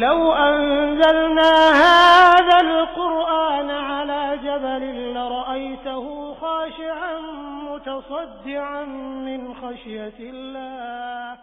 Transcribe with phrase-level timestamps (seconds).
[0.00, 7.20] لو أنزلنا هذا القرآن على جبل لرأيته خاشعا
[7.70, 8.84] متصدعا
[9.26, 11.38] من خشية الله.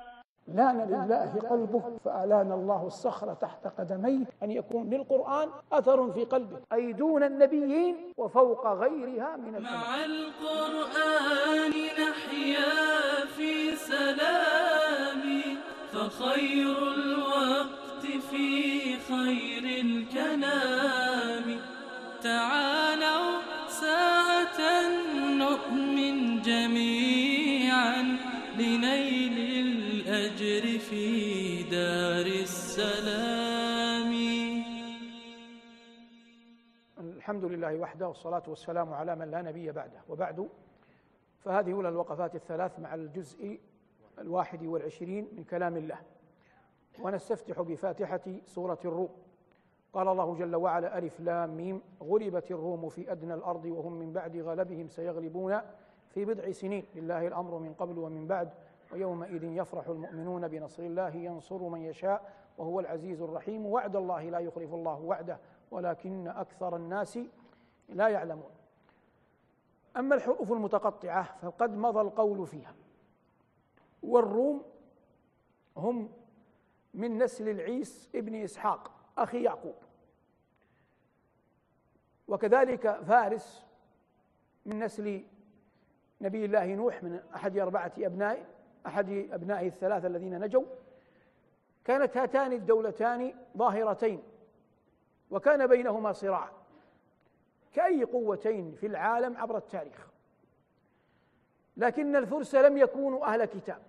[0.48, 6.58] لأن لله قلبه فألان الله الصخر تحت قدميه أن يكون للقرآن أثر في قلبه.
[6.74, 15.24] أي دون النبيين وفوق غيرها من مع القرآن نحيا في سلام
[15.94, 17.87] فخير الوقت
[18.30, 21.60] في خير الكلام.
[22.24, 24.60] تعالوا ساعة
[25.44, 28.02] نؤمن جميعا
[28.60, 34.12] لنيل الأجر في دار السلام.
[37.00, 40.02] الحمد لله وحده والصلاة والسلام على من لا نبي بعده.
[40.10, 40.50] وبعد
[41.46, 43.60] فهذه أولى الوقفات الثلاث مع الجزء
[44.20, 46.00] الواحد والعشرين من كلام الله.
[47.02, 49.10] ونستفتح بفاتحة سورة الروم.
[49.94, 51.82] قال الله جل وعلا ألف لام ميم.
[52.04, 55.62] غلبت الروم في أدنى الأرض وهم من بعد غلبهم سيغلبون
[56.10, 56.86] في بضع سنين.
[56.96, 58.50] لله الأمر من قبل ومن بعد
[58.94, 63.66] ويومئذ يفرح المؤمنون بنصر الله ينصر من يشاء وهو العزيز الرحيم.
[63.66, 65.40] وعد الله لا يخلف الله وعده
[65.72, 67.20] ولكن أكثر الناس
[67.90, 68.52] لا يعلمون.
[69.98, 72.76] أما الحروف المتقطعة فقد مضى القول فيها.
[74.04, 74.64] والروم
[75.78, 76.10] هم
[76.98, 79.76] من نسل العيس ابن إسحاق أخي يعقوب.
[82.28, 83.66] وكذلك فارس
[84.66, 85.24] من نسل
[86.22, 88.46] نبي الله نوح من أحد أربعة أبنائه
[88.88, 90.66] أحد أبنائه الثلاثة الذين نجوا.
[91.86, 94.24] كانت هاتان الدولتان ظاهرتين
[95.32, 96.52] وكان بينهما صراع.
[97.74, 100.08] كأي قوتين في العالم عبر التاريخ.
[101.78, 103.82] لكن الفرس لم يكونوا أهل كتاب.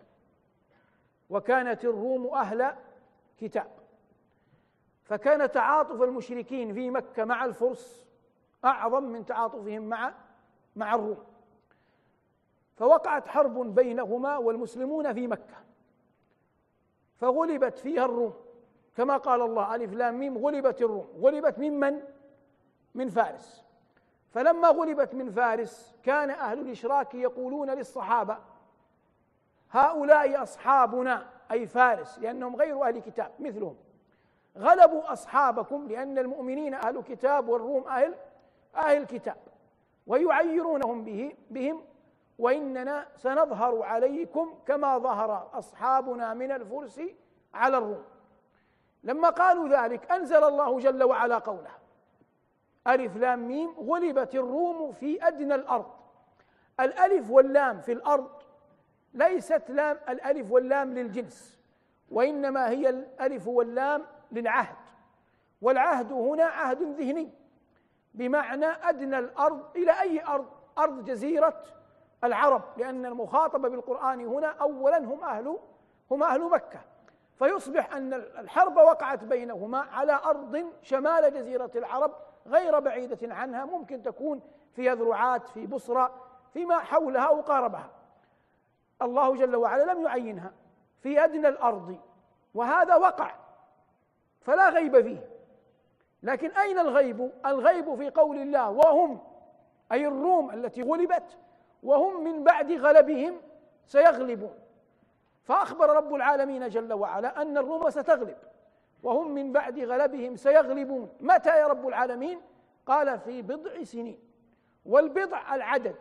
[1.31, 2.75] وكانت الروم أهل
[3.41, 3.71] كتاب.
[5.05, 8.07] فكان تعاطف المشركين في مكة مع الفرس
[8.65, 10.15] أعظم من تعاطفهم مع
[10.77, 11.25] مع الروم.
[12.77, 15.57] فوقعت حرب بينهما والمسلمون في مكة.
[17.17, 18.35] فغلبت فيها الروم.
[18.97, 21.09] كما قال الله ألف لام ميم غلبت الروم.
[21.21, 22.01] غلبت ممن؟
[22.95, 23.65] من فارس.
[24.31, 28.39] فلما غلبت من فارس كان أهل الإشراك يقولون للصحابة
[29.71, 31.38] هؤلاء أصحابنا.
[31.53, 33.77] أي فارس لأنهم غير أهل كتاب مثلهم.
[34.59, 38.15] غلبوا أصحابكم لأن المؤمنين أهل كتاب والروم أهل
[38.77, 39.37] أهل كتاب.
[40.07, 41.85] ويعيرونهم به بهم
[42.39, 47.01] وإننا سنظهر عليكم كما ظهر أصحابنا من الفرس
[47.55, 48.05] على الروم.
[49.05, 51.71] لما قالوا ذلك أنزل الله جل وعلا قوله
[52.87, 55.91] ألف لام ميم غلبت الروم في أدنى الأرض.
[56.81, 58.31] الألف واللام في الأرض
[59.15, 61.59] ليست لام الألف واللام للجنس
[62.11, 64.77] وإنما هي الألف واللام للعهد
[65.63, 67.31] والعهد هنا عهد ذهني
[68.15, 70.47] بمعنى أدنى الأرض إلى أي أرض؟
[70.79, 71.63] أرض جزيرة
[72.25, 75.59] العرب لأن المخاطبة بالقرآن هنا أولا هم أهل
[76.11, 76.81] هم أهل مكة.
[77.39, 82.13] فيصبح أن الحرب وقعت بينهما على أرض شمال جزيرة العرب
[82.47, 84.41] غير بعيدة عنها ممكن تكون
[84.73, 86.11] في يذرعات في بصرى
[86.53, 87.91] فيما حولها أو قاربها
[89.03, 90.53] الله جل وعلا لم يعينها
[91.01, 91.99] في أدنى الأرض
[92.55, 93.35] وهذا وقع
[94.41, 95.29] فلا غيب فيه.
[96.23, 99.21] لكن أين الغيب؟ الغيب في قول الله وهم
[99.93, 101.39] أي الروم التي غلبت
[101.83, 103.41] وهم من بعد غلبهم
[103.87, 104.55] سيغلبون.
[105.45, 108.37] فأخبر رب العالمين جل وعلا أن الروم ستغلب
[109.03, 111.09] وهم من بعد غلبهم سيغلبون.
[111.21, 112.41] متى يا رب العالمين؟
[112.87, 114.21] قال في بضع سنين.
[114.87, 115.97] والبضع العدد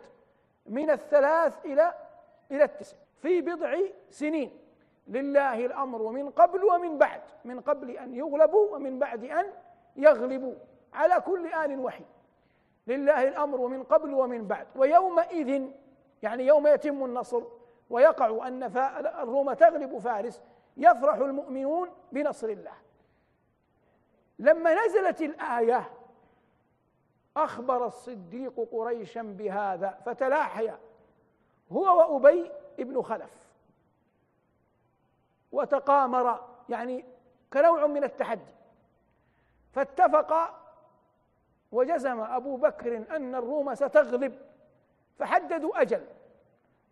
[0.66, 1.94] من الثلاث إلى
[2.50, 2.96] إلى التسع.
[3.22, 3.76] في بضع
[4.10, 4.58] سنين.
[5.06, 7.20] لله الأمر من قبل ومن بعد.
[7.44, 9.46] من قبل أن يغلبوا ومن بعد أن
[9.96, 10.54] يغلبوا.
[10.92, 12.04] على كل آن وحي.
[12.86, 14.66] لله الأمر من قبل ومن بعد.
[14.76, 15.62] ويومئذ
[16.22, 17.42] يعني يوم يتم النصر
[17.90, 18.62] ويقع أن
[19.22, 20.42] الروم تغلب فارس
[20.76, 22.74] يفرح المؤمنون بنصر الله.
[24.38, 25.90] لما نزلت الآية
[27.36, 30.72] أخبر الصديق قريشا بهذا فتلاحي
[31.72, 33.48] هو وأبي ابن خلف.
[35.52, 37.04] وتقامر يعني
[37.52, 38.54] كنوع من التحدي.
[39.72, 40.60] فاتفق
[41.72, 44.38] وجزم أبو بكر أن الروم ستغلب
[45.18, 46.06] فحددوا أجل.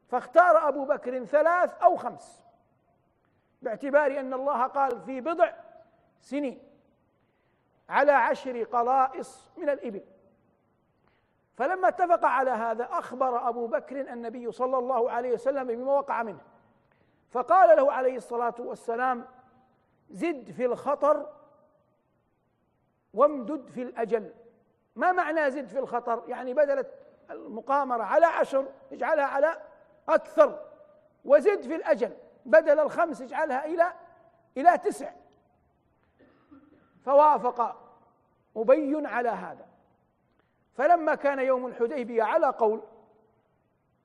[0.09, 2.43] فاختار أبو بكر ثلاث أو خمس
[3.63, 5.53] باعتبار أن الله قال في بضع
[6.21, 6.63] سنين
[7.89, 10.05] على عشر قلائص من الإبل.
[11.57, 16.41] فلما اتفق على هذا أخبر أبو بكر النبي صلى الله عليه وسلم بما وقع منه.
[17.31, 19.27] فقال له عليه الصلاة والسلام
[20.11, 21.27] زد في الخطر
[23.15, 24.33] وامدد في الأجل.
[24.97, 26.85] ما معنى زد في الخطر؟ يعني بدل
[27.31, 29.63] المقامرة على عشر اجعلها على
[30.09, 30.59] أكثر.
[31.25, 32.17] وزد في الأجل
[32.47, 33.93] بدل الخمس اجعلها إلى
[34.57, 35.13] إلى تسع.
[37.05, 37.77] فوافق
[38.57, 39.76] أبي على هذا.
[40.77, 42.83] فلما كان يوم الحديبية على قول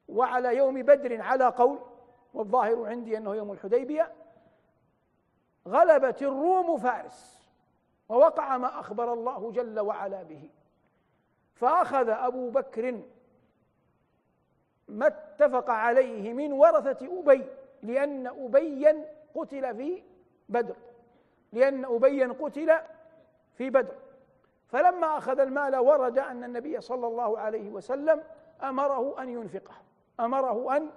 [0.10, 1.80] وعلى يوم بدر على قول
[2.34, 4.12] والظاهر عندي أنه يوم الحديبية
[5.68, 7.42] غلبت الروم فارس
[8.10, 10.50] ووقع ما أخبر الله جل وعلا به.
[11.56, 13.02] فأخذ أبو بكر
[14.88, 17.46] ما اتفق عليه من ورثة أبي
[17.82, 20.04] لأن أبيا قتل في
[20.50, 20.76] بدر
[21.52, 22.80] لأن أبيا قتل
[23.58, 23.96] في بدر.
[24.72, 28.24] فلما أخذ المال ورد أن النبي صلى الله عليه وسلم
[28.64, 29.74] أمره أن ينفقه
[30.20, 30.90] أمره أن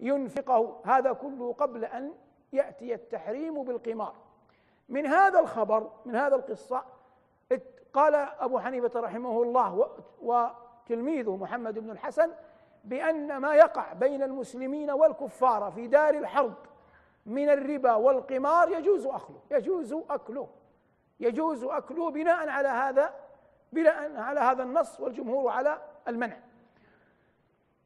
[0.00, 0.80] ينفقه.
[0.84, 2.12] هذا كله قبل أن
[2.52, 4.14] يأتي التحريم بالقمار.
[4.88, 6.84] من هذا الخبر من هذا القصة
[7.92, 9.88] قال أبو حنيفة رحمه الله
[10.22, 12.30] وتلميذه محمد بن الحسن
[12.84, 16.54] بأن ما يقع بين المسلمين والكفار في دار الحرب
[17.26, 20.48] من الربا والقمار يجوز أكله يجوز أكله.
[21.22, 23.14] يجوز أكله بناء على هذا
[23.72, 26.38] بناء على هذا النص والجمهور على المنع.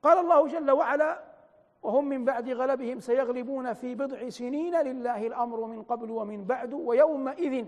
[0.03, 1.23] قال الله جل وعلا
[1.83, 7.67] وهم من بعد غلبهم سيغلبون في بضع سنين لله الأمر من قبل ومن بعد ويومئذ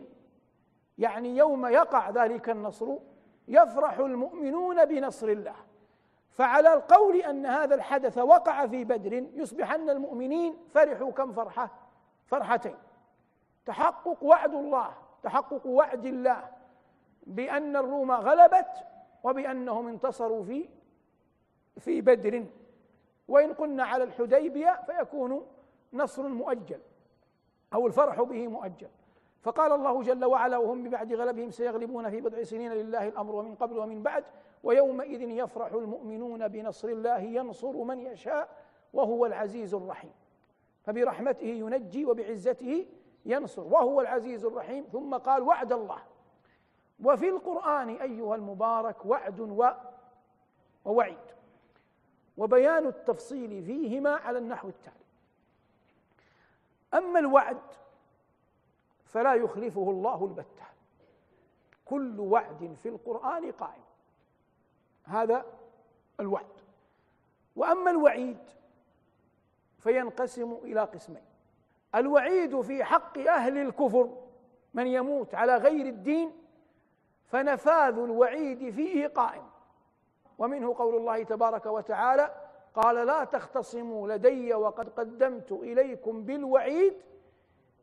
[0.99, 2.97] يعني يوم يقع ذلك النصر
[3.49, 5.55] يفرح المؤمنون بنصر الله.
[6.31, 11.71] فعلى القول أن هذا الحدث وقع في بدر يصبح أن المؤمنين فرحوا كم فرحة؟
[12.26, 12.76] فرحتين.
[13.67, 16.44] تحقق وعد الله تحقق وعد الله
[17.26, 18.87] بأن الروم غلبت
[19.25, 20.69] وبأنهم انتصروا في
[21.79, 22.44] في بدر.
[23.29, 25.47] وإن قلنا على الحديبية فيكون
[25.93, 26.81] نصر مؤجل
[27.75, 28.88] أو الفرح به مؤجل.
[29.43, 33.79] فقال الله جل وعلا وهم ببعد غلبهم سيغلبون في بضع سنين لله الأمر ومن قبل
[33.79, 34.25] ومن بعد
[34.62, 38.49] ويومئذ يفرح المؤمنون بنصر الله ينصر من يشاء
[38.93, 40.12] وهو العزيز الرحيم.
[40.82, 42.87] فبرحمته ينجي وبعزته
[43.29, 44.85] ينصر وهو العزيز الرحيم.
[44.93, 46.03] ثم قال وعد الله.
[47.05, 49.41] وفي القرآن أيها المبارك وعد
[50.85, 51.19] ووعيد.
[52.37, 54.95] وبيان التفصيل فيهما على النحو التالي.
[56.95, 57.61] أما الوعد
[59.05, 60.65] فلا يخلفه الله البتة.
[61.85, 63.83] كل وعد في القرآن قائم.
[65.05, 65.47] هذا
[66.21, 66.47] الوعد.
[67.57, 68.39] وأما الوعيد
[69.79, 71.25] فينقسم إلى قسمين.
[71.94, 74.17] الوعيد في حق أهل الكفر
[74.75, 76.32] من يموت على غير الدين
[77.26, 79.46] فنفاذ الوعيد فيه قائم.
[80.38, 82.35] ومنه قول الله تبارك وتعالى
[82.75, 86.94] قال لا تختصموا لدي وقد قدمت إليكم بالوعيد.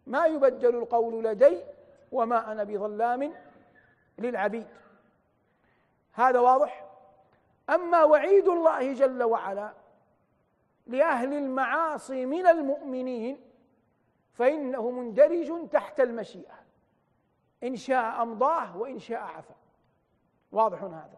[0.07, 1.61] ما يبدل القول لدي
[2.11, 3.33] وما أنا بظلام
[4.19, 4.67] للعبيد.
[6.13, 6.85] هذا واضح؟
[7.69, 9.73] أما وعيد الله جل وعلا
[10.87, 13.44] لأهل المعاصي من المؤمنين
[14.37, 16.55] فإنه مندرج تحت المشيئة.
[17.63, 19.55] إن شاء أمضاه وإن شاء عفا.
[20.51, 21.17] واضح هذا.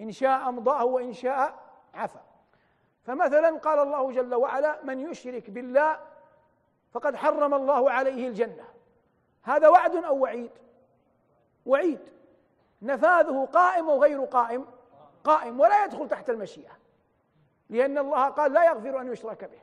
[0.00, 1.58] إن شاء أمضاه وإن شاء
[1.94, 2.20] عفا.
[3.02, 6.00] فمثلا قال الله جل وعلا من يشرك بالله
[6.90, 8.64] فقد حرم الله عليه الجنة.
[9.42, 10.50] هذا وعد أو وعيد؟
[11.66, 12.00] وعيد.
[12.82, 14.66] نفاذه قائم أو غير قائم؟
[15.24, 16.72] قائم ولا يدخل تحت المشيئة.
[17.68, 19.60] لأن الله قال لا يغفر أن يشرك به.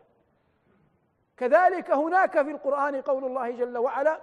[1.37, 4.21] كذلك هناك في القرآن قول الله جل وعلا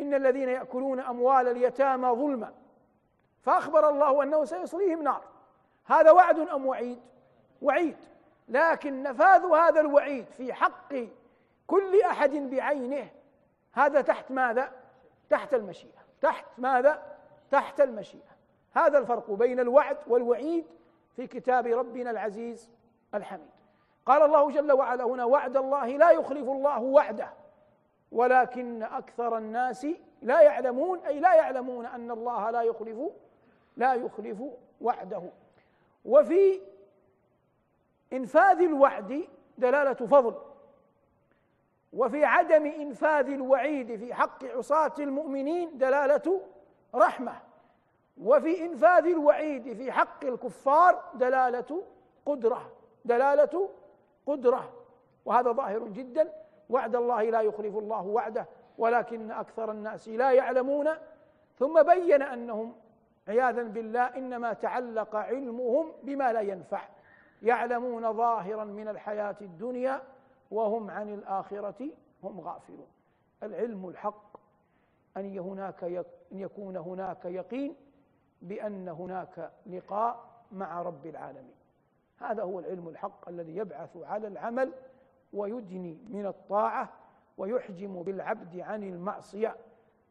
[0.00, 2.52] إن الذين يأكلون أموال اليتامى ظلما
[3.42, 5.24] فأخبر الله أنه سيصليهم نار.
[5.86, 7.00] هذا وعد أم وعيد؟
[7.62, 7.96] وعيد.
[8.48, 10.94] لكن نفاذ هذا الوعيد في حق
[11.66, 13.08] كل أحد بعينه
[13.72, 14.72] هذا تحت ماذا؟
[15.30, 16.02] تحت المشيئة.
[16.20, 17.02] تحت ماذا؟
[17.50, 18.32] تحت المشيئة.
[18.74, 20.66] هذا الفرق بين الوعد والوعيد
[21.16, 22.70] في كتاب ربنا العزيز
[23.14, 23.61] الحميد.
[24.06, 27.28] قال الله جل وعلا هنا وعد الله لا يخلف الله وعده
[28.12, 29.86] ولكن أكثر الناس
[30.22, 32.98] لا يعلمون أي لا يعلمون أن الله لا يخلف
[33.76, 34.42] لا يخلف
[34.80, 35.22] وعده.
[36.04, 36.60] وفي
[38.12, 39.24] إنفاذ الوعد
[39.58, 40.34] دلالة فضل
[41.92, 46.40] وفي عدم إنفاذ الوعيد في حق عصاة المؤمنين دلالة
[46.94, 47.40] رحمة
[48.22, 51.82] وفي إنفاذ الوعيد في حق الكفار دلالة
[52.26, 52.72] قدرة
[53.04, 53.70] دلالة
[54.26, 54.72] قدرة
[55.24, 56.32] وهذا ظاهر جدا.
[56.70, 58.46] وعد الله لا يخلف الله وعده
[58.78, 60.88] ولكن أكثر الناس لا يعلمون.
[61.58, 62.74] ثم بين أنهم
[63.28, 66.88] عياذا بالله إنما تعلق علمهم بما لا ينفع.
[67.42, 70.02] يعلمون ظاهرا من الحياة الدنيا
[70.50, 71.88] وهم عن الآخرة
[72.22, 72.88] هم غافلون.
[73.42, 74.36] العلم الحق
[75.16, 76.04] أن هناك أن
[76.40, 77.76] يكون هناك يقين
[78.42, 81.61] بأن هناك لقاء مع رب العالمين.
[82.22, 84.72] هذا هو العلم الحق الذي يبعث على العمل
[85.32, 86.92] ويدني من الطاعة
[87.38, 89.56] ويحجم بالعبد عن المعصية.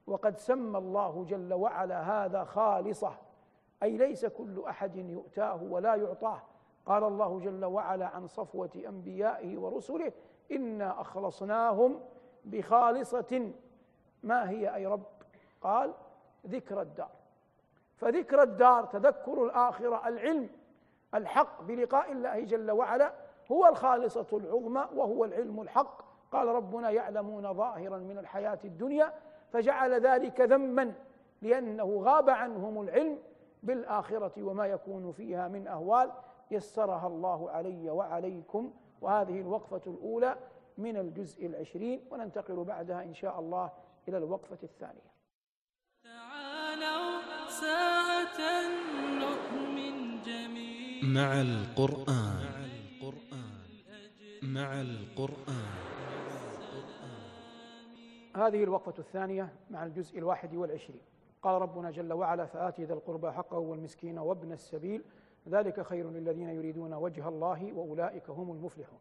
[0.07, 3.13] وقد سمى الله جل وعلا هذا خالصة
[3.83, 6.41] أي ليس كل أحد يؤتاه ولا يعطاه.
[6.85, 10.11] قال الله جل وعلا عن صفوة أنبيائه ورسله
[10.51, 11.99] إنا أخلصناهم
[12.45, 13.51] بخالصة.
[14.23, 15.03] ما هي أي رب؟
[15.61, 15.93] قال
[16.47, 17.11] ذكر الدار.
[17.95, 20.49] فذكر الدار تذكر الآخرة العلم.
[21.15, 23.13] الحق بلقاء الله جل وعلا
[23.51, 26.01] هو الخالصة العظمى وهو العلم الحق.
[26.31, 29.13] قال ربنا يعلمون ظاهرا من الحياة الدنيا
[29.51, 30.93] فجعل ذلك ذما
[31.41, 33.19] لأنه غاب عنهم العلم
[33.63, 36.11] بالآخرة وما يكون فيها من أهوال.
[36.51, 38.73] يسرها الله علي وعليكم.
[39.01, 40.37] وهذه الوقفة الأولى
[40.77, 43.71] من الجزء العشرين وننتقل بعدها إن شاء الله
[44.07, 45.11] إلى الوقفة الثانية.
[46.03, 48.39] تعالوا ساعة
[51.13, 52.69] مع القرآن.
[54.43, 55.65] مع القرآن.
[58.35, 61.01] هذه الوقفة الثانية مع الجزء الواحد والعشرين.
[61.41, 65.03] قال ربنا جل وعلا فآتي ذا القربى حقه والمسكين وابن السبيل.
[65.49, 68.99] ذلك خير للذين يريدون وجه الله وأولئك هم المفلحون.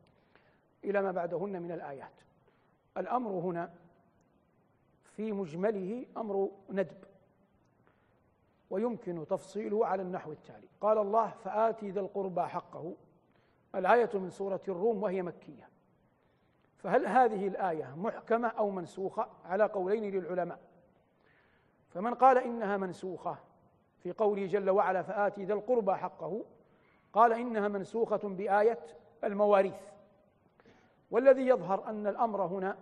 [0.85, 2.21] إلى ما بعدهن من الآيات.
[2.97, 3.73] الأمر هنا
[5.17, 7.10] في مجمله أمر ندب.
[8.71, 10.69] ويمكن تفصيله على النحو التالي.
[10.81, 12.95] قال الله فآتي ذا القربى حقه.
[13.75, 15.69] الآية من سورة الروم وهي مكية.
[16.77, 20.59] فهل هذه الآية محكمة أو منسوخة؟ على قولين للعلماء.
[21.89, 23.37] فمن قال إنها منسوخة
[23.99, 26.45] في قوله جل وعلا فآتي ذا القربى حقه
[27.13, 28.79] قال إنها منسوخة بآية
[29.25, 29.81] المواريث.
[31.11, 32.77] والذي يظهر أن الأمر هنا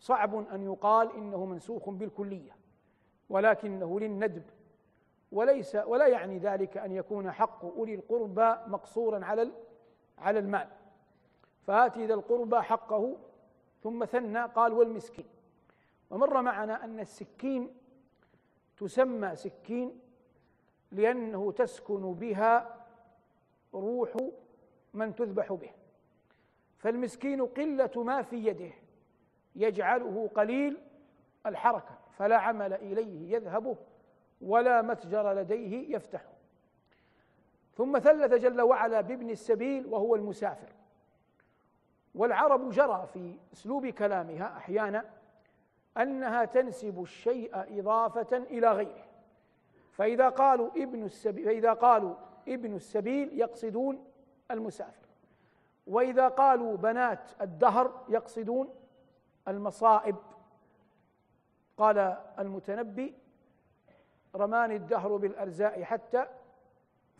[0.00, 2.56] صعب أن يقال إنه منسوخ بالكلية
[3.30, 4.42] ولكنه للندب.
[5.34, 9.50] وليس ولا يعني ذلك أن يكون حق أولي القربى مقصورا على
[10.18, 10.68] على المال.
[11.62, 13.16] فآتي ذا القربى حقه
[13.82, 15.26] ثم ثنى قال والمسكين.
[16.10, 17.76] ومر معنا أن السكين
[18.76, 20.00] تسمى سكين
[20.92, 22.84] لأنه تسكن بها
[23.74, 24.16] روح
[24.94, 25.70] من تذبح به.
[26.78, 28.70] فالمسكين قلة ما في يده
[29.56, 30.80] يجعله قليل
[31.46, 33.76] الحركة فلا عمل إليه يذهبه.
[34.40, 36.34] ولا متجر لديه يفتحه
[37.76, 40.68] ثم ثلث جل وعلا بابن السبيل وهو المسافر.
[42.14, 45.04] والعرب جرى في أسلوب كلامها أحيانا
[45.96, 49.04] أنها تنسب الشيء إضافة إلى غيره.
[49.92, 52.14] فإذا قالوا ابن السبيل فإذا قالوا
[52.48, 54.04] ابن السبيل يقصدون
[54.50, 55.06] المسافر.
[55.86, 58.74] وإذا قالوا بنات الدهر يقصدون
[59.48, 60.16] المصائب.
[61.76, 63.14] قال المتنبي
[64.36, 66.26] رماني الدهر بالأرزاء حتى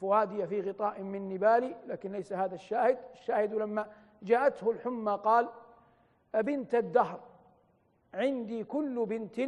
[0.00, 2.98] فؤادي في غطاء من نبالي لكن ليس هذا الشاهد.
[3.12, 3.86] الشاهد لما
[4.22, 5.48] جاءته الحمى قال
[6.34, 7.20] أبنت الدهر
[8.14, 9.40] عندي كل بنت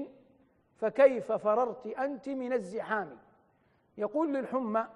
[0.76, 3.16] فكيف فررت أنت من الزحام؟
[3.99, 4.87] يقول للحمى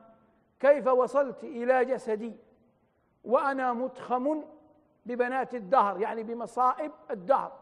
[0.61, 2.37] كيف وصلت إلى جسدي
[3.25, 4.45] وأنا متخم
[5.07, 7.53] ببنات الدهر؟ يعني بمصائب الدهر.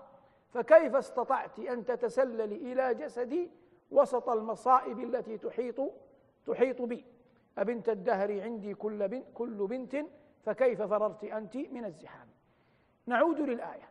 [0.48, 3.50] فكيف استطعت أن تتسللي إلى جسدي
[3.90, 5.80] وسط المصائب التي تحيط
[6.46, 7.04] تحيط بي.
[7.58, 9.96] أبنت الدهر عندي كل بنت, كل بنت
[10.42, 12.28] فكيف فررت أنت من الزحام؟
[13.06, 13.88] نعود للآية.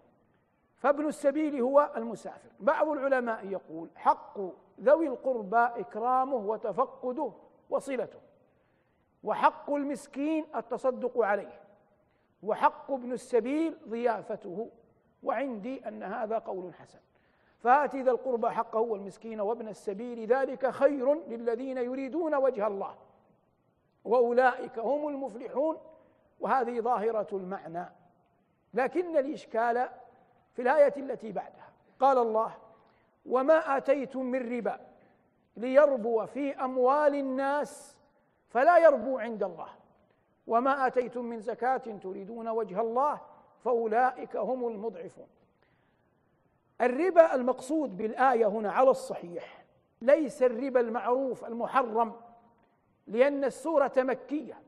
[0.77, 2.49] فابن السبيل هو المسافر.
[2.59, 4.39] بعض العلماء يقول حق
[4.81, 7.31] ذوي القربى إكرامه وتفقده
[7.69, 8.19] وصلته.
[9.23, 11.61] وحق المسكين التصدق عليه.
[12.43, 14.69] وحق ابن السبيل ضيافته.
[15.23, 16.99] وعندي أن هذا قول حسن.
[17.59, 22.95] فآتي ذا القربى حقه والمسكين وابن السبيل ذلك خير للذين يريدون وجه الله.
[24.05, 25.77] وأولئك هم المفلحون
[26.39, 27.85] وهذه ظاهرة المعنى.
[28.73, 29.89] لكن الإشكال
[30.53, 31.69] في الآية التي بعدها.
[31.99, 32.53] قال الله
[33.25, 34.79] وما آتيتم من ربا
[35.57, 37.97] ليربو في أموال الناس
[38.49, 39.69] فلا يربو عند الله.
[40.47, 43.21] وما آتيتم من زكاة تريدون وجه الله
[43.63, 45.27] فأولئك هم المضعفون.
[46.81, 49.65] الربا المقصود بالآية هنا على الصحيح
[50.01, 52.15] ليس الربا المعروف المحرم
[53.07, 54.61] لأن السورة مكية.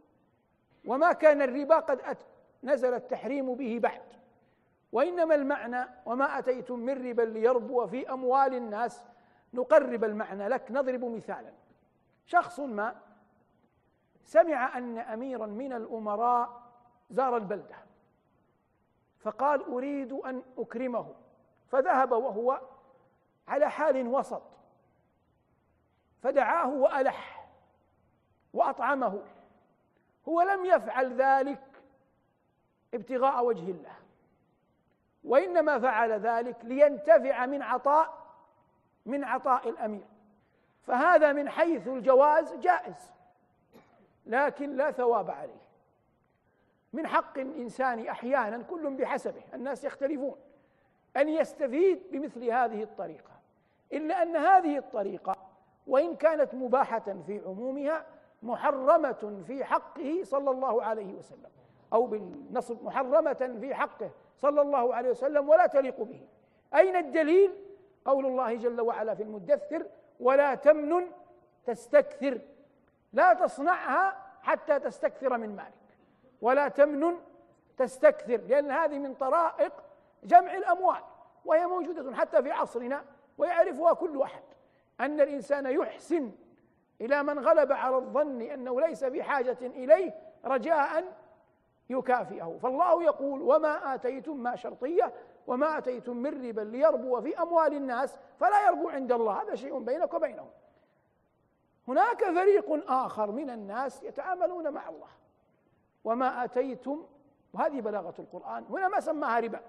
[0.85, 2.17] وما كان الربا قد
[2.63, 4.01] نزل التحريم به بعد.
[4.91, 9.03] وإنما المعنى وما أتيتم من ربا ليربو في أموال الناس
[9.53, 11.51] نقرب المعنى لك نضرب مثالا.
[12.25, 12.95] شخص ما
[14.23, 16.61] سمع أن أميرا من الأمراء
[17.09, 17.75] زار البلدة
[19.19, 21.15] فقال أريد أن أكرمه.
[21.69, 22.61] فذهب وهو
[23.47, 24.41] على حال وسط.
[26.23, 27.49] فدعاه وألح
[28.53, 29.23] وأطعمه.
[30.27, 31.63] هو لم يفعل ذلك
[32.93, 33.95] ابتغاء وجه الله.
[35.23, 38.19] وإنما فعل ذلك لينتفع من عطاء
[39.05, 40.05] من عطاء الأمير.
[40.83, 43.11] فهذا من حيث الجواز جائز
[44.25, 45.61] لكن لا ثواب عليه.
[46.93, 50.48] من حق الإنسان أحيانا كل بحسبه الناس يختلفون.
[51.17, 53.31] أن يستفيد بمثل هذه الطريقة
[53.93, 55.35] إلا أن هذه الطريقة
[55.87, 58.05] وإن كانت مباحة في عمومها
[58.43, 61.49] محرمة في حقه صلى الله عليه وسلم
[61.93, 66.27] أو بالنصب محرمة في حقه صلى الله عليه وسلم ولا تليق به.
[66.75, 67.51] أين الدليل؟
[68.05, 69.85] قول الله جل وعلا في المدثر
[70.19, 71.07] ولا تمنن
[71.65, 72.41] تستكثر
[73.13, 75.73] لا تصنعها حتى تستكثر من مالك
[76.41, 77.19] ولا تمنن
[77.77, 79.73] تستكثر لأن هذه من طرائق
[80.23, 81.01] جمع الأموال
[81.45, 83.05] وهي موجودة حتى في عصرنا
[83.37, 84.43] ويعرفها كل أحد.
[84.99, 86.31] أن الإنسان يحسن
[87.01, 91.13] إلى من غلب على الظن أنه ليس بحاجة إليه رجاء
[91.89, 92.57] يكافئه.
[92.61, 95.13] فالله يقول وما آتيتم ما شرطية
[95.47, 99.41] وما أتيتم من ربا ليربو في أموال الناس فلا يربو عند الله.
[99.41, 100.49] هذا شيء بينك وبينهم.
[101.87, 105.07] هناك فريق آخر من الناس يتعاملون مع الله.
[106.03, 107.05] وما آتيتم
[107.53, 108.65] وهذه بلاغة القرآن.
[108.69, 109.59] هنا ما سماها ربا.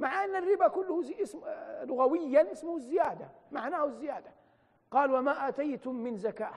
[0.00, 1.40] مع أن الربا كله اسم
[1.82, 4.30] لغويا اسمه الزيادة معناه الزيادة.
[4.90, 6.54] قال وما آتيتم من زكاة.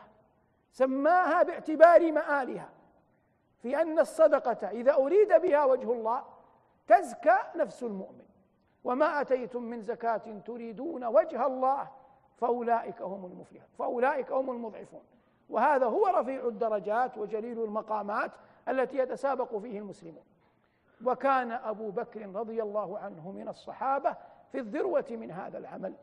[0.71, 2.69] سماها باعتبار مآلها
[3.61, 6.23] في أن الصدقة إذا أريد بها وجه الله
[6.87, 8.25] تزكى نفس المؤمن.
[8.83, 11.87] وما آتيتم من زكاة تريدون وجه الله
[12.37, 13.69] فأولئك هم المفلحون.
[13.79, 15.03] فأولئك هم المضعفون.
[15.49, 18.31] وهذا هو رفيع الدرجات وجليل المقامات
[18.67, 20.23] التي يتسابق فيه المسلمون.
[21.05, 24.15] وكان أبو بكر رضي الله عنه من الصحابة
[24.51, 25.93] في الذروة من هذا العمل.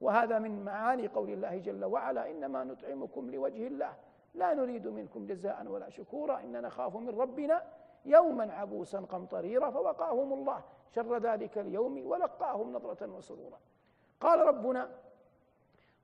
[0.00, 3.92] وهذا من معاني قول الله جل وعلا إنما نطعمكم لوجه الله
[4.34, 7.62] لا نريد منكم جزاء ولا شكورا اننا نخاف من ربنا
[8.04, 10.62] يوما عبوسا قمطريرا فوقاهم الله
[10.94, 13.58] شر ذلك اليوم ولقاهم نظرة وسرورا.
[14.20, 14.90] قال ربنا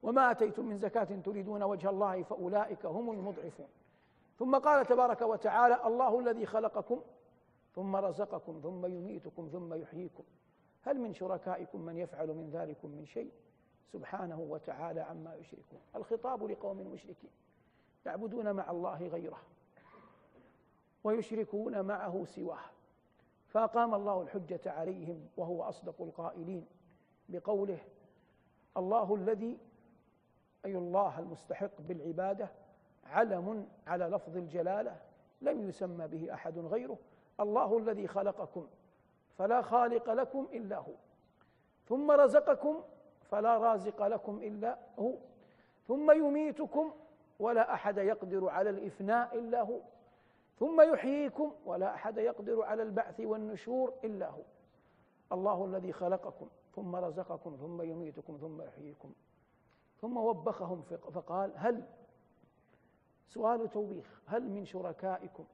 [0.02, 3.68] وما آتيتم من زكاة تريدون وجه الله فأولئك هم المضعفون.
[4.38, 7.00] ثم قال تبارك وتعالى الله الذي خلقكم
[7.74, 10.24] ثم رزقكم ثم يميتكم ثم يحييكم.
[10.82, 13.32] هل من شركائكم من يفعل من ذلكم من شيء؟
[13.92, 15.80] سبحانه وتعالى عما يشركون.
[15.96, 17.30] الخطاب لقوم مشركين
[18.06, 19.38] يعبدون مع الله غيره
[21.04, 22.64] ويشركون معه سواه.
[23.48, 26.66] فأقام الله الحجة عليهم وهو أصدق القائلين
[27.28, 27.78] بقوله
[28.76, 29.58] الله الذي
[30.64, 32.50] أي الله المستحق بالعبادة
[33.04, 35.00] علم على لفظ الجلالة
[35.40, 36.98] لم يسمى به أحد غيره
[37.40, 38.66] الله الذي خلقكم
[39.38, 40.92] فلا خالق لكم إلا هو.
[41.88, 42.82] ثم رزقكم
[43.30, 45.14] فلا رازق لكم إلا هو.
[45.88, 46.92] ثم يميتكم
[47.40, 49.80] ولا أحد يقدر على الإفناء إلا هو.
[50.58, 54.42] ثم يحييكم ولا أحد يقدر على البعث والنشور إلا هو.
[55.32, 59.12] الله الذي خلقكم ثم رزقكم ثم يميتكم ثم يحييكم.
[60.00, 60.82] ثم وبخهم
[61.14, 61.82] فقال هل؟
[63.28, 65.44] سؤال توبيخ هل من شركائكم؟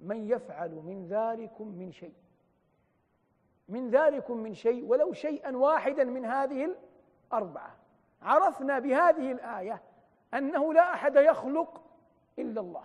[0.00, 2.14] من يفعل من ذلكم من شيء.
[3.68, 6.76] من ذلكم من شيء ولو شيئا واحدا من هذه
[7.32, 7.76] الأربعة.
[8.22, 9.82] عرفنا بهذه الآية
[10.34, 11.82] أنه لا أحد يخلق
[12.38, 12.84] إلا الله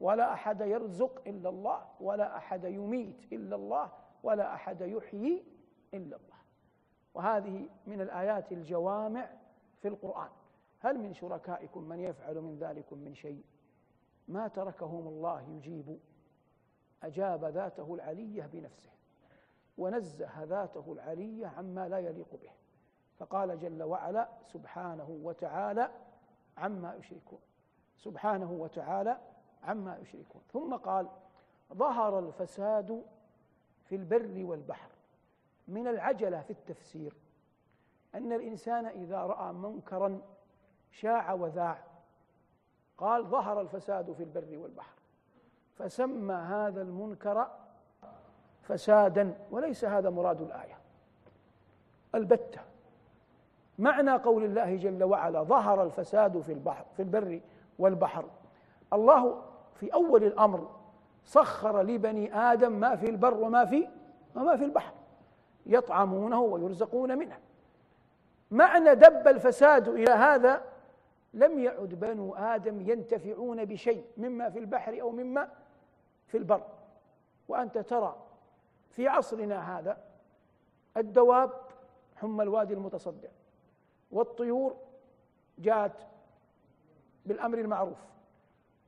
[0.00, 5.44] ولا أحد يرزق إلا الله ولا أحد يميت إلا الله ولا أحد يحيي
[5.94, 6.36] إلا الله.
[7.14, 9.30] وهذه من الآيات الجوامع
[9.82, 10.30] في القرآن.
[10.80, 13.44] هل من شركائكم من يفعل من ذلكم من شيء؟
[14.28, 15.98] ما تركهم الله يجيب.
[17.02, 18.90] أجاب ذاته العلية بنفسه
[19.78, 22.50] ونزه ذاته العلية عما لا يليق به
[23.18, 25.90] فقال جل وعلا سبحانه وتعالى
[26.56, 27.38] عما يشركون
[27.96, 29.18] سبحانه وتعالى
[29.62, 30.42] عما يشركون.
[30.52, 31.08] ثم قال
[31.72, 33.04] ظهر الفساد
[33.84, 34.90] في البر والبحر
[35.68, 37.16] من العجلة في التفسير
[38.14, 40.22] أن الإنسان إذا رأى منكرا
[40.90, 41.84] شاع وذاع
[42.98, 45.01] قال ظهر الفساد في البر والبحر.
[45.82, 47.46] فسمى هذا المنكر
[48.62, 50.78] فسادا وليس هذا مراد الآية.
[52.14, 52.60] البتة.
[53.78, 57.40] معنى قول الله جل وعلا ظهر الفساد في البحر في البر
[57.78, 58.24] والبحر.
[58.92, 59.42] الله
[59.74, 60.70] في أول الأمر
[61.24, 63.88] سخر لبني آدم ما في البر وما في
[64.36, 64.92] وما في البحر.
[65.66, 67.38] يطعمونه ويرزقون منه.
[68.50, 70.62] معنى دب الفساد إلى هذا
[71.34, 75.48] لم يعد بنو آدم ينتفعون بشيء مما في البحر أو مما
[76.32, 76.66] في البر.
[77.48, 78.16] وأنت ترى
[78.90, 80.04] في عصرنا هذا
[80.96, 81.52] الدواب
[82.16, 83.28] حمى الوادي المتصدع
[84.10, 84.76] والطيور
[85.58, 86.06] جاءت
[87.26, 87.98] بالأمر المعروف.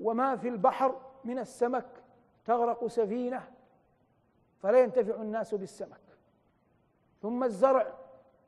[0.00, 1.86] وما في البحر من السمك
[2.44, 3.48] تغرق سفينة
[4.62, 6.00] فلا ينتفع الناس بالسمك.
[7.22, 7.92] ثم الزرع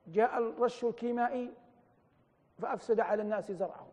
[0.06, 1.54] جاء الرش الكيمائي
[2.58, 3.92] فأفسد على الناس زرعهم.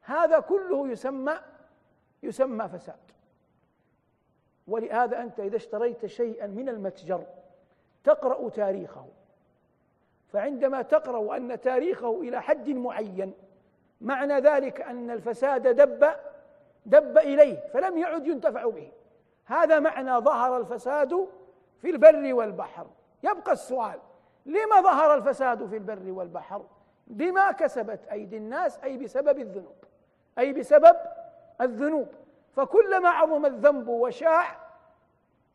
[0.00, 1.40] هذا كله يسمى
[2.22, 3.10] يسمى فساد.
[4.70, 7.24] ولهذا أنت إذا اشتريت شيئا من المتجر
[8.04, 9.06] تقرأ تاريخه.
[10.32, 13.32] فعندما تقرأ أن تاريخه إلى حد معين
[14.00, 16.10] معنى ذلك أن الفساد دب
[16.86, 18.92] دب إليه فلم يعد ينتفع به.
[19.44, 21.28] هذا معنى ظهر الفساد
[21.82, 22.86] في البر والبحر.
[23.22, 23.98] يبقى السؤال
[24.46, 26.62] لما ظهر الفساد في البر والبحر؟
[27.06, 29.76] بما كسبت أيدي الناس أي بسبب الذنوب؟
[30.38, 30.96] أي بسبب
[31.60, 32.08] الذنوب؟
[32.56, 34.59] فكلما عظم الذنب وشاع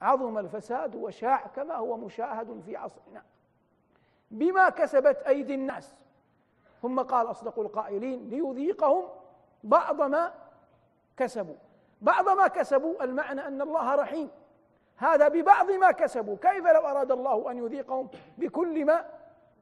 [0.02, 3.24] عظم الفساد وشاع كما هو مشاهد في عصرنا.
[4.32, 5.96] بما كسبت أيدي الناس
[6.82, 9.04] ثم قال أصدق القائلين ليذيقهم
[9.64, 10.34] بعض ما
[11.18, 11.56] كسبوا.
[12.02, 14.30] بعض ما كسبوا المعنى أن الله رحيم.
[14.98, 16.38] هذا ببعض ما كسبوا.
[16.42, 19.06] كيف لو أراد الله أن يذيقهم؟ بكل ما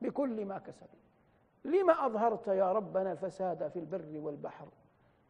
[0.01, 0.99] بكل ما كسبوا.
[1.65, 4.67] لما أظهرت يا ربنا الفساد في البر والبحر؟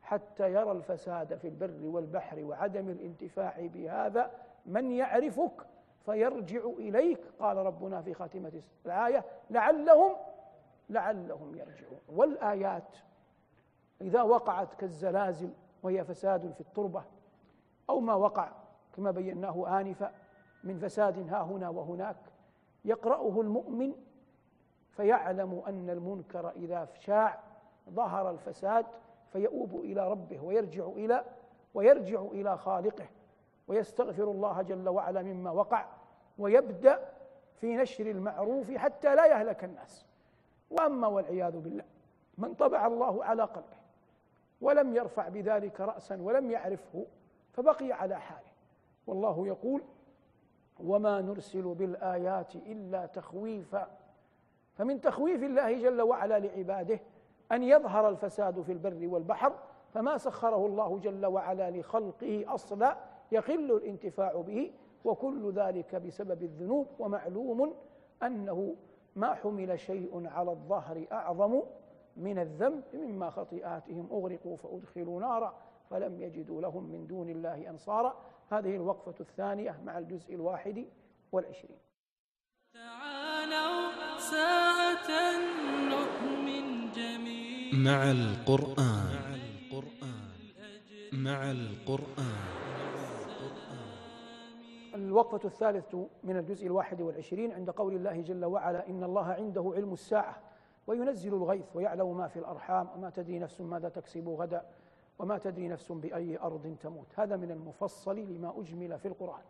[0.02, 4.32] حتى يرى الفساد في البر والبحر وعدم الانتفاع بهذا
[4.66, 5.68] من يعرفك
[6.06, 7.20] فيرجع إليك.
[7.40, 10.12] قال ربنا في خاتمة الآية لعلهم
[10.90, 12.00] لعلهم يرجعون.
[12.10, 12.98] والآيات
[14.02, 17.04] إذا وقعت كالزلازل وهي فساد في التربة
[17.90, 18.52] أو ما وقع
[18.96, 20.12] كما بيناه آنفا
[20.64, 22.18] من فساد ها هنا وهناك
[22.86, 23.94] يقرأه المؤمن
[24.92, 27.40] فيعلم أن المنكر إذا شاع
[27.90, 28.86] ظهر الفساد
[29.32, 31.26] فيؤوب إلى ربه ويرجع إلى
[31.74, 33.06] ويرجع إلى خالقه.
[33.68, 35.86] ويستغفر الله جل وعلا مما وقع
[36.38, 37.10] ويبدأ
[37.56, 40.06] في نشر المعروف حتى لا يهلك الناس.
[40.70, 41.84] وأما والعياذ بالله
[42.38, 43.78] من طبع الله على قلبه
[44.62, 47.06] ولم يرفع بذلك رأسا ولم يعرفه
[47.54, 48.54] فبقي على حاله.
[49.08, 49.84] والله يقول
[50.80, 53.88] وما نرسل بالآيات إلا تخويفا
[54.78, 57.00] فمن تخويف الله جل وعلا لعباده
[57.52, 59.54] أن يظهر الفساد في البر والبحر
[59.94, 62.98] فما سخره الله جل وعلا لخلقه أصلا
[63.34, 64.72] يقل الانتفاع به
[65.06, 66.88] وكل ذلك بسبب الذنوب.
[67.00, 67.74] ومعلوم
[68.24, 68.76] أنه
[69.16, 71.62] ما حمل شيء على الظهر أعظم
[72.18, 75.54] من الذنب مما خطيئاتهم أغرقوا فأدخلوا نارا
[75.90, 78.16] فلم يجدوا لهم من دون الله أنصارا.
[78.50, 80.86] هذه الوقفة الثانية مع الجزء الواحد
[81.32, 81.78] والعشرين.
[82.74, 85.10] تعالوا ساعة
[85.90, 87.74] نؤمن جميعا.
[87.74, 89.24] مع القرآن.
[91.14, 92.63] مع القرآن.
[94.96, 99.94] الوقفة الثالثة من الجزء الواحد والعشرين عند قول الله جل وعلا إن الله عنده علم
[99.94, 100.42] الساعة
[100.88, 104.66] وينزل الغيث ويعلم ما في الأرحام وما تدري نفس ماذا تكسب غدا
[105.20, 107.08] وما تدري نفس بأي أرض تموت.
[107.16, 109.42] هذا من المفصل لما أجمل في القرآن.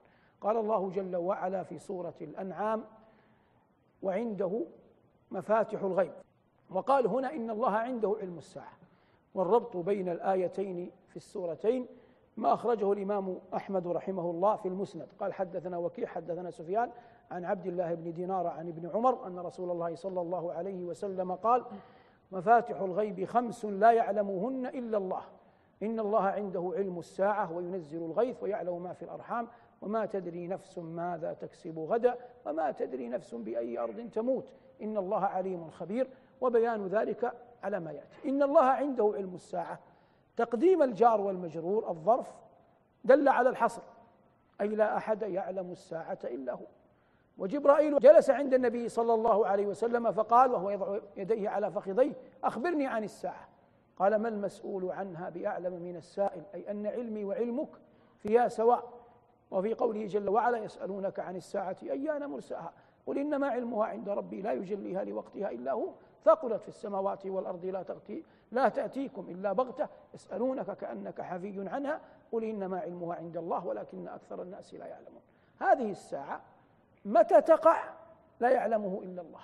[0.42, 2.84] قال الله جل وعلا في سورة الأنعام
[4.02, 4.66] وعنده
[5.32, 6.14] مفاتح الغيب.
[6.70, 8.78] وقال هنا إن الله عنده علم الساعة.
[9.34, 11.88] والربط بين الآيتين في السورتين
[12.38, 15.08] ما أخرجه الإمام أحمد رحمه الله في المسند.
[15.20, 16.90] قال حدثنا وكيع حدثنا سفيان
[17.32, 21.32] عن عبد الله بن دينار عن ابن عمر أن رسول الله صلى الله عليه وسلم
[21.32, 21.66] قال
[22.32, 25.22] مفاتح الغيب خمس لا يعلمهن إلا الله.
[25.84, 29.48] إن الله عنده علم الساعة وينزل الغيث ويعلم ما في الأرحام
[29.82, 32.16] وما تدري نفس ماذا تكسب غدا
[32.46, 34.46] وما تدري نفس بأي أرض تموت.
[34.82, 36.08] إن الله عليم خبير.
[36.42, 38.30] وبيان ذلك على ما يأتي.
[38.30, 39.80] إن الله عنده علم الساعة
[40.38, 42.28] تقديم الجار والمجرور الظرف
[43.04, 43.82] دل على الحصر.
[44.62, 46.66] أي لا أحد يعلم الساعة إلا هو.
[47.38, 52.88] وجبرائيل جلس عند النبي صلى الله عليه وسلم فقال وهو يضع يديه على فخذيه أخبرني
[52.88, 53.50] عن الساعة.
[53.98, 57.70] قال ما المسؤول عنها بأعلم من السائل؟ أي أن علمي وعلمك
[58.20, 58.94] فيها سواء.
[59.52, 62.74] وفي قوله جل وعلا يسألونك عن الساعة أيان مرساها؟
[63.06, 65.90] قل إنما علمها عند ربي لا يجليها لوقتها إلا هو.
[66.26, 72.00] ثقلت في السماوات والأرض لا تأتي لا تأتيكم إلا بغتة يسألونك كأنك حفي عنها
[72.32, 75.22] قل إنما علمها عند الله ولكن أكثر الناس لا يعلمون.
[75.60, 76.42] هذه الساعة
[77.06, 77.84] متى تقع؟
[78.40, 79.40] لا يعلمه إلا الله.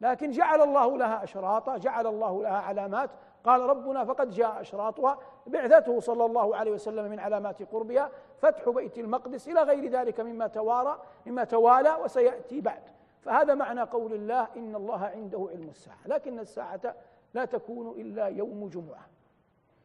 [0.00, 3.10] لكن جعل الله لها أشراطا جعل الله لها علامات.
[3.44, 8.98] قال ربنا فقد جاء أشراطها بعثته صلى الله عليه وسلم من علامات قربها فتح بيت
[8.98, 12.82] المقدس إلى غير ذلك مما توارى مما توالى وسيأتي بعد.
[13.20, 16.94] فهذا معنى قول الله إن الله عنده علم الساعة لكن الساعة
[17.34, 19.06] لا تكون إلا يوم جمعة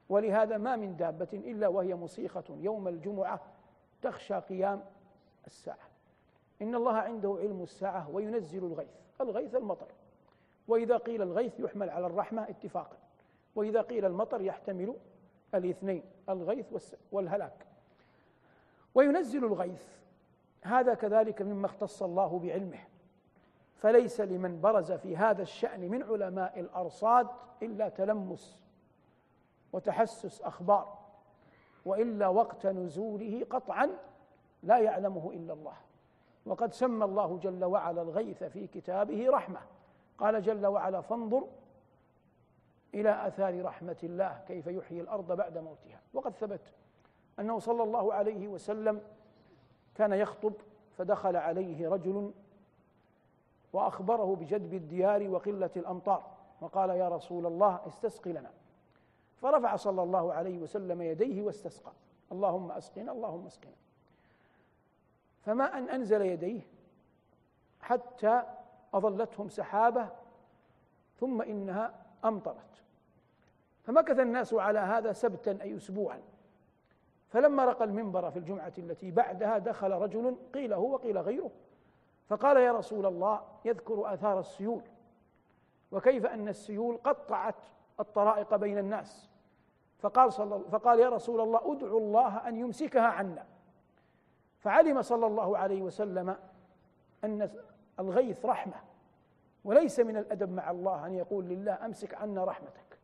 [0.09, 3.41] ولهذا ما من دابة إلا وهي مصيخة يوم الجمعة
[4.01, 4.83] تخشى قيام
[5.47, 5.89] الساعة.
[6.61, 8.89] إن الله عنده علم الساعة وينزل الغيث
[9.21, 9.87] الغيث المطر
[10.67, 12.97] وإذا قيل الغيث يحمل على الرحمة اتفاقا
[13.55, 14.95] وإذا قيل المطر يحتمل
[15.55, 17.65] الاثنين الغيث والهلاك.
[18.95, 19.83] وينزل الغيث
[20.61, 22.79] هذا كذلك مما اختص الله بعلمه.
[23.75, 27.27] فليس لمن برز في هذا الشأن من علماء الأرصاد
[27.63, 28.61] إلا تلمس
[29.73, 30.97] وتحسس أخبار
[31.85, 33.89] وإلا وقت نزوله قطعا
[34.63, 35.73] لا يعلمه إلا الله.
[36.45, 39.59] وقد سمى الله جل وعلا الغيث في كتابه رحمة.
[40.17, 41.47] قال جل وعلا فانظر
[42.93, 46.01] إلى آثار رحمة الله كيف يحيي الأرض بعد موتها.
[46.13, 46.61] وقد ثبت
[47.39, 49.01] أنه صلى الله عليه وسلم
[49.95, 50.53] كان يخطب
[50.97, 52.31] فدخل عليه رجل
[53.75, 56.23] وأخبره بجدب الديار وقلة الأمطار
[56.61, 58.51] وقال يا رسول الله استسق لنا.
[59.41, 61.91] فرفع صلى الله عليه وسلم يديه واستسقى.
[62.31, 63.73] اللهم أسقنا اللهم أسقنا.
[65.45, 66.61] فما أن أنزل يديه
[67.81, 68.43] حتى
[68.93, 70.09] أظلتهم سحابة
[71.19, 71.93] ثم إنها
[72.25, 72.83] أمطرت.
[73.83, 76.21] فمكث الناس على هذا سبتا أي أسبوعا.
[77.29, 81.51] فلما رقى المنبر في الجمعة التي بعدها دخل رجل قيل هو وقيل غيره.
[82.27, 84.81] فقال يا رسول الله يذكر آثار السيول.
[85.91, 87.55] وكيف أن السيول قطعت
[87.99, 89.29] الطرائق بين الناس.
[89.99, 93.45] فقال صلى فقال يا رسول الله أدعو الله أن يمسكها عنا.
[94.59, 96.35] فعلم صلى الله عليه وسلم
[97.23, 97.49] أن
[97.99, 98.75] الغيث رحمة
[99.63, 102.99] وليس من الأدب مع الله أن يقول لله أمسك عنا رحمتك.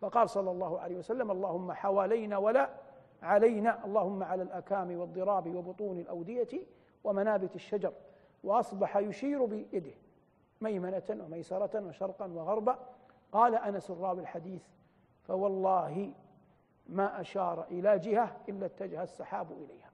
[0.00, 2.70] فقال صلى الله عليه وسلم اللهم حوالينا ولا
[3.22, 6.62] علينا اللهم على الأكام والضراب وبطون الأودية
[7.04, 7.92] ومنابت الشجر.
[8.44, 9.94] وأصبح يشير بيده
[10.60, 12.78] ميمنة وميسرة وشرقا وغربا.
[13.32, 14.62] قال أنس راوي الحديث
[15.22, 16.12] فوالله
[16.86, 19.90] ما أشار إلى جهة إلا اتجه السحاب إليها.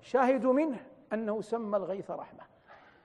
[0.00, 2.42] شاهد منه أنه سمى الغيث رحمة.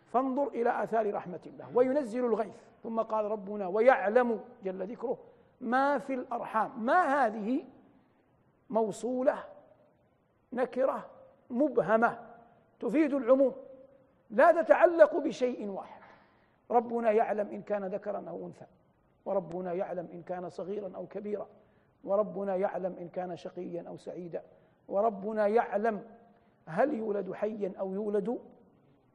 [0.05, 1.71] فانظر إلى آثار رحمة الله.
[1.73, 2.55] وينزل الغيث.
[2.83, 5.17] ثم قال ربنا ويعلم جل ذكره
[5.61, 6.85] ما في الأرحام.
[6.85, 7.63] ما هذه؟
[8.69, 9.43] موصولة
[10.53, 11.05] نكرة
[11.49, 12.19] مبهمة
[12.79, 13.53] تفيد العموم.
[14.29, 16.01] لا تتعلق بشيء واحد.
[16.71, 18.65] ربنا يعلم إن كان ذكرا أو أنثى.
[19.25, 21.47] وربنا يعلم إن كان صغيرا أو كبيرا.
[22.03, 24.43] وربنا يعلم إن كان شقيا أو سعيدا.
[24.87, 26.03] وربنا يعلم
[26.65, 28.39] هل يولد حيا أو يولد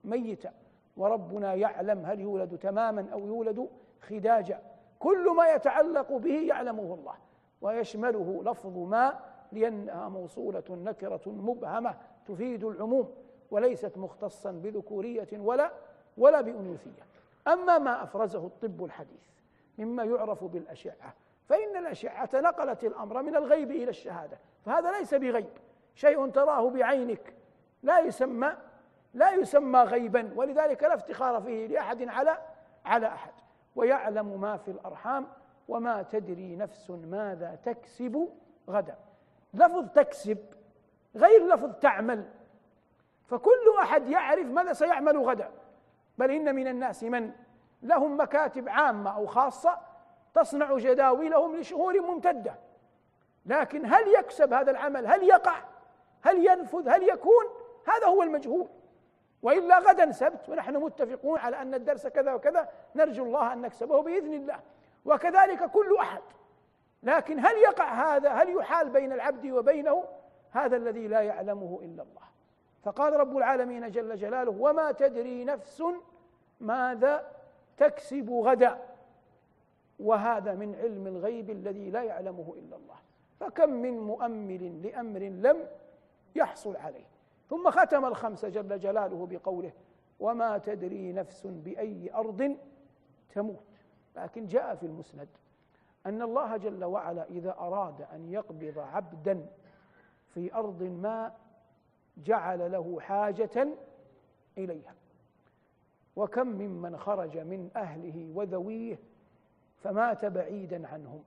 [0.05, 0.53] ميتا.
[0.97, 3.69] وربنا يعلم هل يولد تماما أو يولد
[4.01, 4.61] خداجا.
[4.99, 7.15] كل ما يتعلق به يعلمه الله.
[7.61, 9.21] ويشمله لفظ ما
[9.53, 11.95] لأنها موصولة نكرة مبهمة
[12.27, 13.15] تفيد العموم.
[13.53, 15.73] وليست مختصا بذكورية ولا
[16.19, 17.03] ولا بأنوثية.
[17.49, 19.23] أما ما أفرزه الطب الحديث
[19.79, 21.15] مما يعرف بالأشعة
[21.49, 24.39] فإن الأشعة نقلت الأمر من الغيب إلى الشهادة.
[24.65, 25.51] فهذا ليس بغيب.
[25.95, 27.35] شيء تراه بعينك.
[27.83, 28.57] لا يسمى
[29.15, 30.33] لا يسمى غيبا.
[30.37, 32.39] ولذلك لا افتخار فيه لأحد على
[32.85, 33.33] على أحد.
[33.77, 35.27] ويعلم ما في الأرحام
[35.69, 38.29] وما تدري نفس ماذا تكسب
[38.71, 38.97] غدا.
[39.55, 40.39] لفظ تكسب
[41.17, 42.25] غير لفظ تعمل.
[43.33, 45.51] فكل أحد يعرف ماذا سيعمل غدا.
[46.19, 47.33] بل إن من الناس من
[47.83, 49.79] لهم مكاتب عامة أو خاصة
[50.35, 52.55] تصنع جداولهم لشهور ممتدة.
[53.47, 55.57] لكن هل يكسب هذا العمل؟ هل يقع؟
[56.23, 57.45] هل ينفذ؟ هل يكون؟
[57.89, 58.69] هذا هو المجهول.
[59.43, 64.35] وإلا غدا سبت ونحن متفقون على أن الدرس كذا وكذا نرجو الله أن نكسبه بإذن
[64.35, 64.61] الله.
[65.05, 66.23] وكذلك كل أحد.
[67.03, 70.05] لكن هل يقع هذا؟ هل يحال بين العبد وبينه؟
[70.51, 72.32] هذا الذي لا يعلمه إلا الله.
[72.83, 75.83] فقال رب العالمين جل جلاله وما تدري نفس
[76.61, 77.33] ماذا
[77.77, 78.79] تكسب غدا؟
[80.01, 82.97] وهذا من علم الغيب الذي لا يعلمه إلا الله.
[83.41, 85.67] فكم من مؤمل لأمر لم
[86.37, 87.05] يحصل عليه.
[87.51, 89.73] ثم ختم الخمس جل جلاله بقوله
[90.21, 92.57] وما تدري نفس بأي أرض
[93.35, 93.65] تموت.
[94.17, 95.29] لكن جاء في المسند
[96.07, 99.47] أن الله جل وعلا إذا أراد أن يقبض عبدا
[100.35, 101.33] في أرض ما
[102.17, 103.69] جعل له حاجة
[104.59, 104.95] إليها.
[106.17, 108.99] وكم ممن خرج من أهله وذويه
[109.83, 111.25] فمات بعيدا عنهم.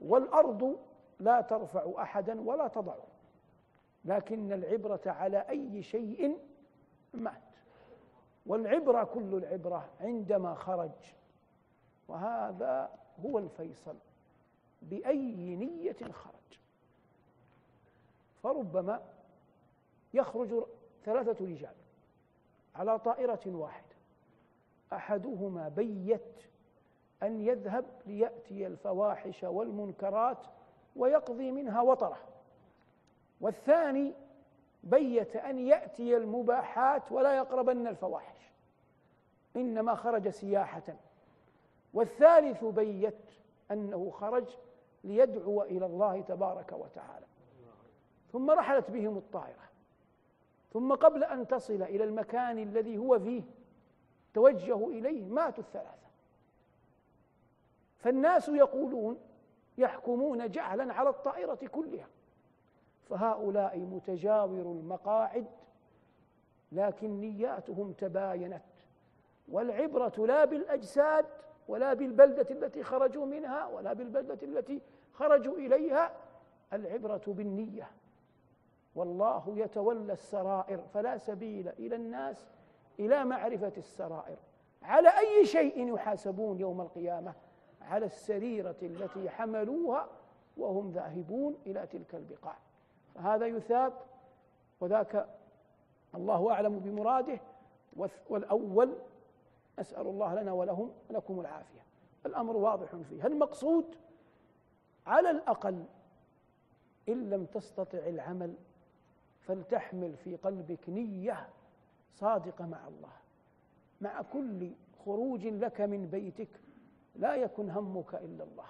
[0.00, 0.78] والأرض
[1.20, 3.06] لا ترفع أحدا ولا تضعه
[4.04, 6.38] لكن العبرة على أي شيء
[7.14, 7.42] مات.
[8.46, 11.14] والعبرة كل العبرة عندما خرج.
[12.08, 12.90] وهذا
[13.24, 13.96] هو الفيصل.
[14.82, 16.58] بأي نية خرج.
[18.42, 19.02] فربما
[20.14, 20.64] يخرج
[21.04, 21.74] ثلاثة رجال
[22.74, 23.94] على طائرة واحدة.
[24.92, 26.42] أحدهما بيت
[27.22, 30.46] أن يذهب ليأتي الفواحش والمنكرات
[30.96, 32.18] ويقضي منها وطره.
[33.40, 34.14] والثاني
[34.84, 38.50] بيت أن يأتي المباحات ولا يقربن الفواحش
[39.56, 40.96] إنما خرج سياحة.
[41.94, 43.30] والثالث بيت
[43.70, 44.56] أنه خرج
[45.04, 47.26] ليدعو إلى الله تبارك وتعالى.
[48.32, 49.63] ثم رحلت بهم الطائرة.
[50.74, 53.42] ثم قبل أن تصل إلى المكان الذي هو فيه
[54.34, 56.08] توجهوا إليه ماتوا الثلاثة.
[57.98, 59.18] فالناس يقولون
[59.78, 62.08] يحكمون جعلا على الطائرة كلها.
[63.08, 65.46] فهؤلاء متجاور المقاعد
[66.72, 68.62] لكن نياتهم تباينت.
[69.48, 71.26] والعبرة لا بالأجساد
[71.68, 74.80] ولا بالبلدة التي خرجوا منها ولا بالبلدة التي
[75.12, 76.12] خرجوا إليها
[76.72, 77.90] العبرة بالنية.
[78.94, 82.48] والله يتولى السرائر فلا سبيل إلى الناس
[82.98, 84.36] إلى معرفة السرائر.
[84.82, 87.34] على أي شيء يحاسبون يوم القيامة؟
[87.80, 90.08] على السريرة التي حملوها
[90.56, 92.56] وهم ذاهبون إلى تلك البقاع.
[93.14, 93.92] فهذا يثاب
[94.80, 95.28] وذاك
[96.14, 97.40] الله أعلم بمراده.
[98.30, 98.96] والأول
[99.78, 101.84] أسأل الله لنا ولهم لكم العافية.
[102.26, 103.96] الأمر واضح فيه المقصود
[105.06, 105.84] على الأقل
[107.08, 108.54] إن لم تستطع العمل
[109.46, 111.48] فلتحمل في قلبك نية
[112.14, 113.12] صادقة مع الله.
[114.00, 114.70] مع كل
[115.04, 116.60] خروج لك من بيتك
[117.16, 118.66] لا يكن همك إلا الله.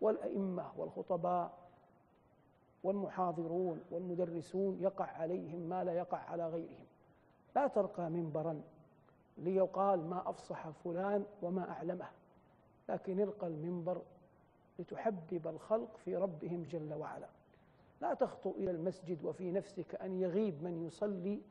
[0.00, 1.58] والأئمة والخطباء
[2.82, 6.86] والمحاضرون والمدرسون يقع عليهم ما لا يقع على غيرهم.
[7.56, 8.62] لا ترقى منبرا
[9.38, 12.08] ليقال ما أفصح فلان وما أعلمه.
[12.88, 14.02] لكن ارقى المنبر
[14.78, 17.28] لتحبب الخلق في ربهم جل وعلا.
[18.02, 21.42] لا تخطو إلى المسجد وفي نفسك أن يغيب من يصلي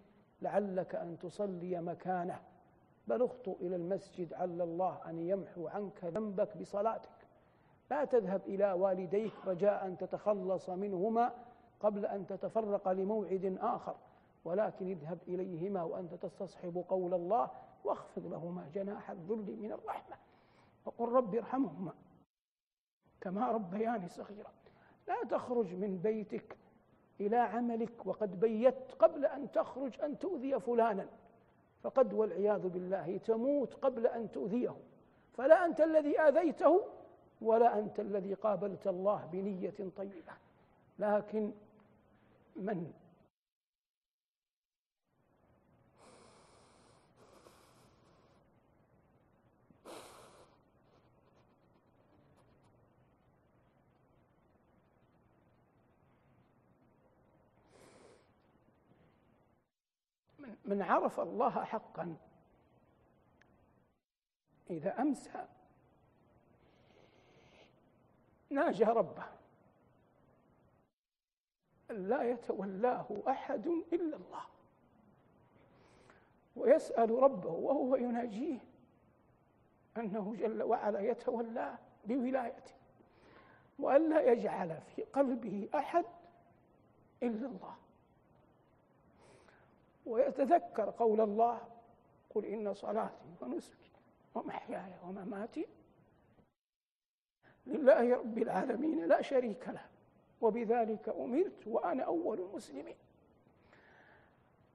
[0.41, 2.39] لعلك أن تصلي مكانه.
[3.07, 7.27] بل اخطو إلى المسجد عل الله أن يمحو عنك ذنبك بصلاتك.
[7.91, 11.33] لا تذهب إلى والديك رجاء أن تتخلص منهما
[11.79, 13.95] قبل أن تتفرق لموعد آخر.
[14.45, 17.51] ولكن اذهب إليهما وأنت تستصحب قول الله
[17.83, 20.15] واخفض لهما جناح الذل من الرحمة.
[20.85, 21.93] وقل رب ارحمهما
[23.21, 24.51] كما ربياني صغيرا.
[25.07, 26.57] لا تخرج من بيتك
[27.19, 31.07] إلى عملك وقد بيت قبل أن تخرج أن تؤذي فلانا.
[31.83, 34.75] فقد والعياذ بالله تموت قبل أن تؤذيه.
[35.37, 36.81] فلا أنت الذي آذيته
[37.41, 40.33] ولا أنت الذي قابلت الله بنية طيبة.
[40.99, 41.51] لكن
[42.55, 42.91] من
[60.71, 62.15] من عرف الله حقا.
[64.69, 65.45] إذا أمسى
[68.49, 69.25] ناجى ربه.
[71.89, 74.43] لا يتولاه أحد إلا الله.
[76.55, 78.59] ويسأل ربه وهو يناجيه
[79.97, 82.73] أنه جل وعلا يتولاه بولايته.
[83.79, 86.05] وألا يجعل في قلبه أحد
[87.23, 87.75] إلا الله.
[90.05, 91.61] ويتذكر قول الله
[92.29, 93.91] قل إن صلاتي ونسكي
[94.35, 95.67] ومحياي ومماتي
[97.65, 99.85] لله رب العالمين لا شريك له
[100.41, 102.95] وبذلك أمرت وأنا أول المسلمين.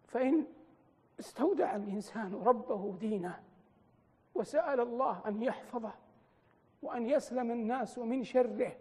[0.05, 0.47] فإن
[1.21, 3.43] استودع الإنسان ربه دينه
[4.35, 5.95] وسأل الله أن يحفظه
[6.83, 8.77] وأن يسلم الناس من شره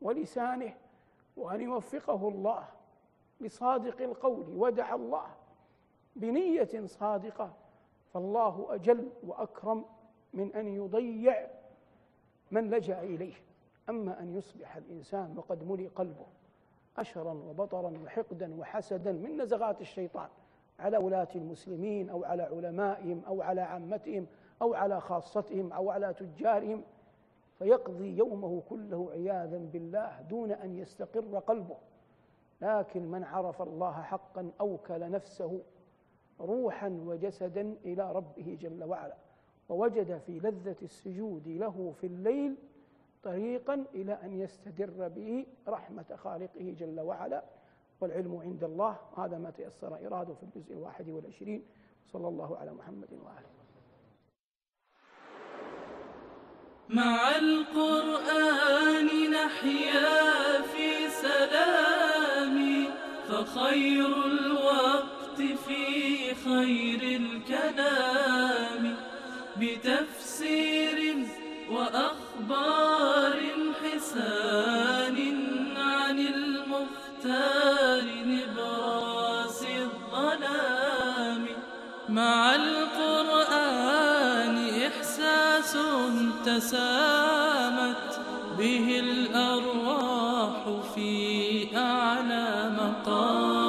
[0.00, 0.76] ولسانه
[1.36, 2.68] وأن يوفقه الله
[3.40, 5.34] بصادق القول ودع الله
[6.16, 7.52] بنية صادقة.
[8.12, 9.84] فالله أجل وأكرم
[10.34, 11.46] من أن يضيع
[12.50, 13.34] من لجأ إليه.
[13.88, 16.26] أما أن يصبح الإنسان وقد ملي قلبه
[16.98, 20.28] أشرا وبطرا وحقدا وحسدا من نزغات الشيطان
[20.78, 24.26] على ولاة المسلمين أو على علمائهم أو على عامتهم
[24.62, 26.82] أو على خاصتهم أو على تجارهم.
[27.58, 31.76] فيقضي يومه كله عياذا بالله دون أن يستقر قلبه.
[32.60, 35.60] لكن من عرف الله حقا أوكل نفسه
[36.40, 39.16] روحا وجسدا إلى ربه جل وعلا
[39.68, 42.56] ووجد في لذة السجود له في الليل
[43.22, 47.44] طريقا إلى أن يستدر به رحمة خالقه جل وعلا.
[48.00, 51.64] والعلم عند الله هذا ما تيسر إرادة في الجزء الواحد والعشرين.
[52.12, 53.50] صلى الله على محمد وآله.
[56.88, 62.86] مع القرآن نحيا في سلام
[63.28, 66.05] فخير الوقت في
[66.46, 68.96] خير الكلام
[69.56, 70.98] بتفسير
[71.70, 73.36] وأخبار
[73.82, 75.18] حسان
[75.76, 81.46] عن المختار نبراس الظلام
[82.08, 83.76] مع القرآن
[84.86, 85.76] إحساس
[86.44, 88.20] تسامت
[88.58, 93.65] به الأرواح في أعلى مقام.